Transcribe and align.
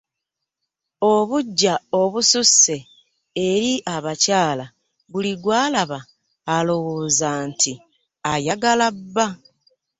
Obuggya 1.13 1.73
obususse 2.01 2.77
eri 3.47 3.73
abakyala 3.95 4.65
buli 5.11 5.33
gw’alaba 5.43 5.99
alowooza 6.55 7.29
nti 7.49 7.73
ayagala 8.31 8.87
bba. 8.95 9.27